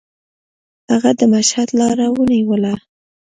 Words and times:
هغه 0.91 1.11
د 1.19 1.21
مشهد 1.33 1.69
لاره 1.79 2.07
ونیوله. 2.17 2.73